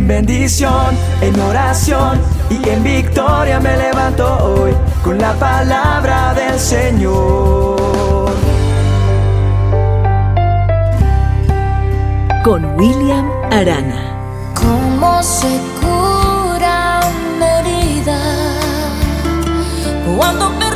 [0.00, 2.18] En bendición, en oración
[2.48, 4.72] y en victoria me levanto hoy
[5.04, 8.30] con la palabra del Señor.
[12.42, 14.16] Con William Arana.
[14.54, 17.00] ¿Cómo se cura
[17.36, 18.18] una herida?
[20.16, 20.69] Cuando perdonar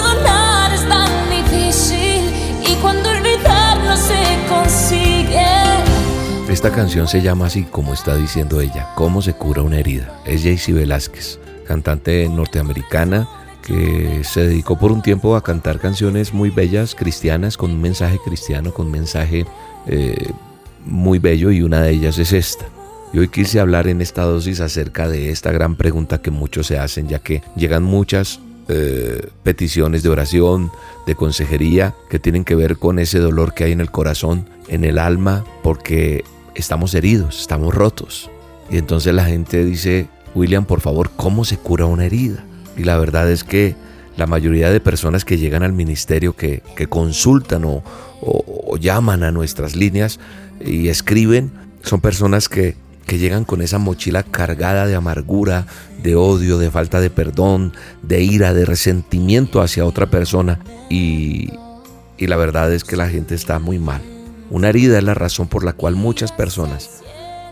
[6.65, 10.19] Esta canción se llama así como está diciendo ella, ¿Cómo se cura una herida?
[10.25, 13.29] Es Jaycee Velázquez, cantante norteamericana
[13.67, 18.19] que se dedicó por un tiempo a cantar canciones muy bellas, cristianas, con un mensaje
[18.25, 19.45] cristiano, con un mensaje
[19.87, 20.17] eh,
[20.87, 22.65] muy bello y una de ellas es esta.
[23.13, 26.79] Y hoy quise hablar en esta dosis acerca de esta gran pregunta que muchos se
[26.79, 30.71] hacen, ya que llegan muchas eh, peticiones de oración,
[31.07, 34.85] de consejería, que tienen que ver con ese dolor que hay en el corazón, en
[34.85, 38.31] el alma, porque estamos heridos, estamos rotos.
[38.71, 42.45] Y entonces la gente dice, William, por favor, ¿cómo se cura una herida?
[42.77, 43.77] Y la verdad es que
[44.17, 47.83] la mayoría de personas que llegan al ministerio, que, consultan o,
[48.79, 50.19] llaman a nuestras líneas
[50.65, 51.53] y escriben,
[51.83, 52.77] son personas que,
[53.15, 55.67] llegan con esa mochila cargada de amargura,
[56.03, 60.59] de odio, de falta de perdón, de ira, de resentimiento hacia otra persona.
[60.91, 61.53] Y
[62.19, 64.14] la verdad es que la gente está muy mal.
[64.51, 67.03] Una herida es la razón por la cual muchas personas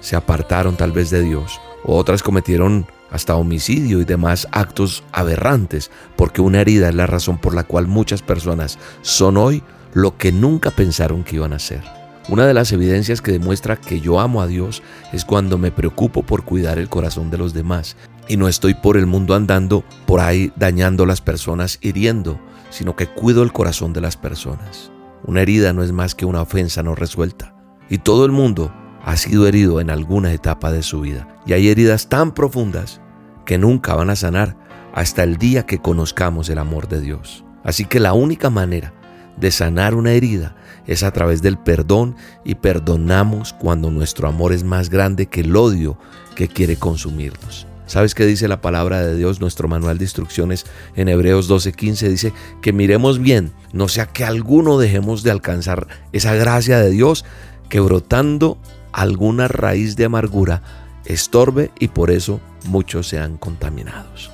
[0.01, 5.91] se apartaron tal vez de Dios, o otras cometieron hasta homicidio y demás actos aberrantes,
[6.17, 9.62] porque una herida es la razón por la cual muchas personas son hoy
[9.95, 11.83] lo que nunca pensaron que iban a ser.
[12.29, 16.23] Una de las evidencias que demuestra que yo amo a Dios es cuando me preocupo
[16.23, 17.97] por cuidar el corazón de los demás
[18.29, 22.41] y no estoy por el mundo andando por ahí dañando a las personas, hiriendo,
[22.71, 24.93] sino que cuido el corazón de las personas.
[25.25, 27.55] Una herida no es más que una ofensa no resuelta.
[27.89, 28.73] Y todo el mundo
[29.05, 31.28] ha sido herido en alguna etapa de su vida.
[31.47, 33.01] Y hay heridas tan profundas
[33.45, 34.56] que nunca van a sanar
[34.95, 37.45] hasta el día que conozcamos el amor de Dios.
[37.65, 38.93] Así que la única manera
[39.37, 40.56] de sanar una herida
[40.87, 45.56] es a través del perdón y perdonamos cuando nuestro amor es más grande que el
[45.56, 45.99] odio
[46.34, 47.66] que quiere consumirnos.
[47.87, 49.41] ¿Sabes qué dice la palabra de Dios?
[49.41, 52.32] Nuestro manual de instrucciones en Hebreos 12:15 dice
[52.62, 57.25] que miremos bien, no sea que alguno dejemos de alcanzar esa gracia de Dios
[57.69, 58.59] que brotando
[58.92, 60.62] alguna raíz de amargura
[61.04, 64.31] estorbe y por eso muchos sean contaminados.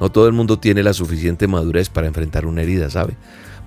[0.00, 3.16] No todo el mundo tiene la suficiente madurez para enfrentar una herida, ¿sabe?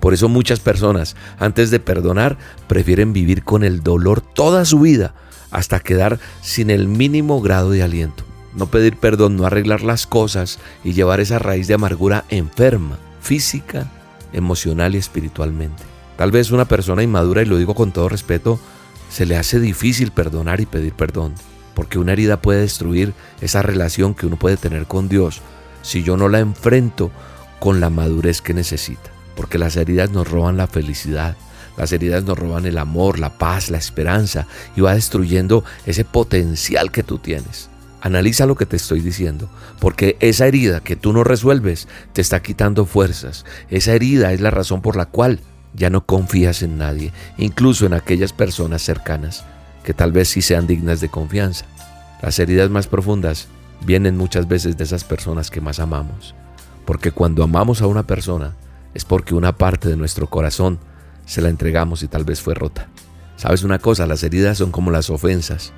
[0.00, 2.36] Por eso muchas personas, antes de perdonar,
[2.68, 5.14] prefieren vivir con el dolor toda su vida
[5.50, 8.25] hasta quedar sin el mínimo grado de aliento
[8.56, 13.92] no pedir perdón, no arreglar las cosas y llevar esa raíz de amargura enferma, física,
[14.32, 15.82] emocional y espiritualmente.
[16.16, 18.58] Tal vez una persona inmadura, y lo digo con todo respeto,
[19.10, 21.34] se le hace difícil perdonar y pedir perdón,
[21.74, 25.42] porque una herida puede destruir esa relación que uno puede tener con Dios
[25.82, 27.10] si yo no la enfrento
[27.60, 31.36] con la madurez que necesita, porque las heridas nos roban la felicidad,
[31.76, 36.90] las heridas nos roban el amor, la paz, la esperanza y va destruyendo ese potencial
[36.90, 37.68] que tú tienes.
[38.00, 39.48] Analiza lo que te estoy diciendo,
[39.80, 43.44] porque esa herida que tú no resuelves te está quitando fuerzas.
[43.70, 45.40] Esa herida es la razón por la cual
[45.74, 49.44] ya no confías en nadie, incluso en aquellas personas cercanas,
[49.82, 51.64] que tal vez sí sean dignas de confianza.
[52.22, 53.48] Las heridas más profundas
[53.84, 56.34] vienen muchas veces de esas personas que más amamos,
[56.84, 58.54] porque cuando amamos a una persona
[58.94, 60.78] es porque una parte de nuestro corazón
[61.26, 62.88] se la entregamos y tal vez fue rota.
[63.36, 64.06] ¿Sabes una cosa?
[64.06, 65.72] Las heridas son como las ofensas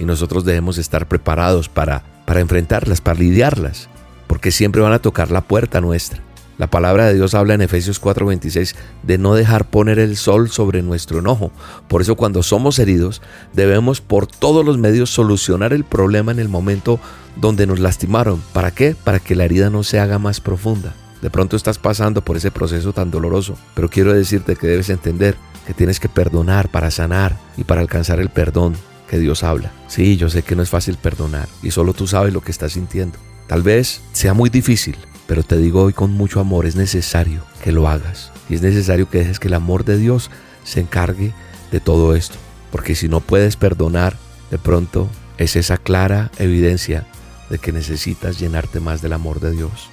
[0.00, 3.88] y nosotros debemos estar preparados para, para enfrentarlas, para lidiarlas,
[4.26, 6.22] porque siempre van a tocar la puerta nuestra.
[6.58, 10.82] La palabra de Dios habla en Efesios 4:26 de no dejar poner el sol sobre
[10.82, 11.52] nuestro enojo.
[11.88, 13.22] Por eso cuando somos heridos
[13.54, 17.00] debemos por todos los medios solucionar el problema en el momento
[17.36, 18.42] donde nos lastimaron.
[18.52, 18.94] ¿Para qué?
[18.94, 20.94] Para que la herida no se haga más profunda.
[21.22, 25.36] De pronto estás pasando por ese proceso tan doloroso, pero quiero decirte que debes entender
[25.66, 28.74] que tienes que perdonar para sanar y para alcanzar el perdón
[29.10, 29.72] que Dios habla.
[29.88, 32.74] Sí, yo sé que no es fácil perdonar y solo tú sabes lo que estás
[32.74, 33.18] sintiendo.
[33.48, 34.96] Tal vez sea muy difícil,
[35.26, 38.30] pero te digo hoy con mucho amor, es necesario que lo hagas.
[38.48, 40.30] Y es necesario que dejes que el amor de Dios
[40.62, 41.34] se encargue
[41.72, 42.36] de todo esto.
[42.70, 44.16] Porque si no puedes perdonar,
[44.52, 45.08] de pronto
[45.38, 47.04] es esa clara evidencia
[47.50, 49.90] de que necesitas llenarte más del amor de Dios.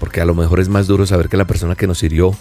[0.00, 2.32] Porque a lo mejor es más duro saber que la persona que nos hirió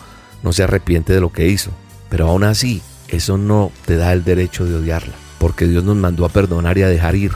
[0.42, 1.70] no se arrepiente de lo que hizo.
[2.10, 6.26] Pero aún así, eso no te da el derecho de odiarla porque Dios nos mandó
[6.26, 7.32] a perdonar y a dejar ir.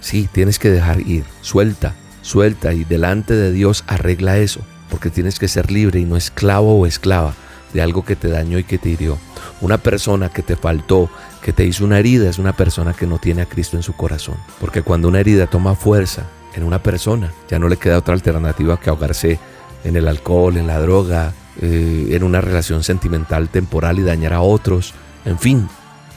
[0.00, 4.60] Sí, tienes que dejar ir, suelta, suelta y delante de Dios arregla eso,
[4.90, 7.34] porque tienes que ser libre y no esclavo o esclava
[7.72, 9.18] de algo que te dañó y que te hirió.
[9.60, 11.10] Una persona que te faltó,
[11.42, 13.94] que te hizo una herida, es una persona que no tiene a Cristo en su
[13.94, 14.36] corazón.
[14.60, 16.24] Porque cuando una herida toma fuerza
[16.54, 19.38] en una persona, ya no le queda otra alternativa que ahogarse
[19.82, 24.40] en el alcohol, en la droga, eh, en una relación sentimental temporal y dañar a
[24.40, 24.94] otros.
[25.24, 25.68] En fin,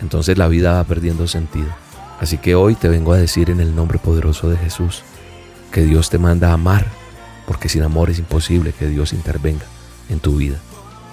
[0.01, 1.69] entonces la vida va perdiendo sentido.
[2.19, 5.03] Así que hoy te vengo a decir en el nombre poderoso de Jesús
[5.71, 6.85] que Dios te manda a amar,
[7.45, 9.65] porque sin amor es imposible que Dios intervenga
[10.09, 10.57] en tu vida.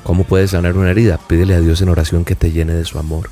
[0.03, 1.19] ¿Cómo puedes sanar una herida?
[1.19, 3.31] Pídele a Dios en oración que te llene de su amor.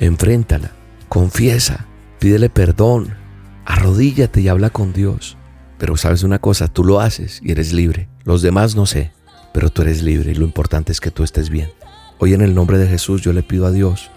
[0.00, 0.72] Enfréntala,
[1.08, 1.86] confiesa,
[2.18, 3.14] pídele perdón,
[3.64, 5.36] arrodíllate y habla con Dios.
[5.78, 8.08] Pero sabes una cosa, tú lo haces y eres libre.
[8.24, 9.12] Los demás no sé,
[9.52, 11.70] pero tú eres libre y lo importante es que tú estés bien.
[12.18, 14.10] Hoy en el nombre de Jesús yo le pido a Dios,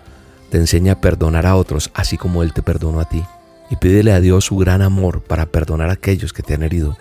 [0.50, 3.24] te enseña a perdonar a otros así como Él te perdonó a ti.
[3.70, 6.98] Y pídele a Dios su gran amor para perdonar a aquellos que te han herido.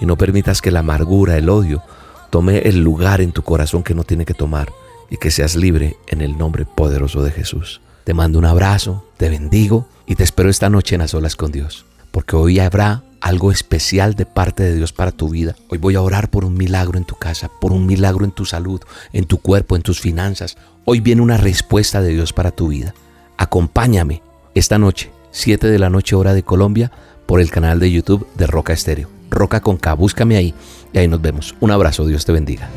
[0.00, 1.82] Y no permitas que la amargura, el odio,
[2.30, 4.70] tome el lugar en tu corazón que no tiene que tomar
[5.10, 7.80] y que seas libre en el nombre poderoso de Jesús.
[8.04, 11.52] Te mando un abrazo, te bendigo y te espero esta noche en las olas con
[11.52, 15.54] Dios, porque hoy habrá algo especial de parte de Dios para tu vida.
[15.68, 18.46] Hoy voy a orar por un milagro en tu casa, por un milagro en tu
[18.46, 18.80] salud,
[19.12, 20.56] en tu cuerpo, en tus finanzas.
[20.86, 22.94] Hoy viene una respuesta de Dios para tu vida.
[23.36, 24.22] Acompáñame
[24.54, 26.90] esta noche, 7 de la noche hora de Colombia,
[27.26, 29.10] por el canal de YouTube de Roca Estéreo.
[29.28, 30.54] Roca con K, búscame ahí
[30.94, 31.54] y ahí nos vemos.
[31.60, 32.70] Un abrazo, Dios te bendiga.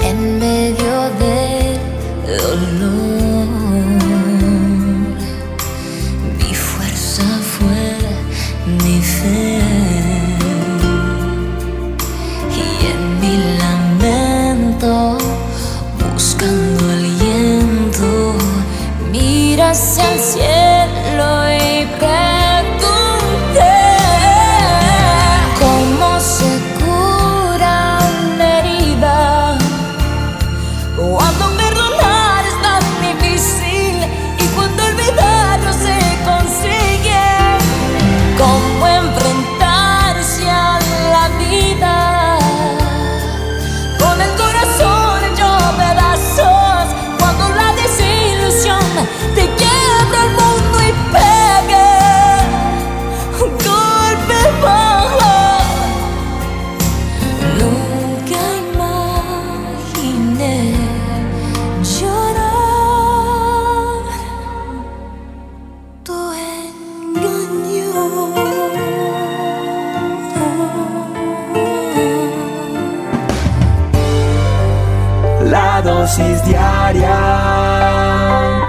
[0.00, 1.02] En medio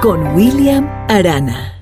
[0.01, 1.72] Con William Arana.